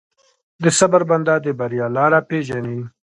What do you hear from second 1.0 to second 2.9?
بنده، د بریا لاره پېژني.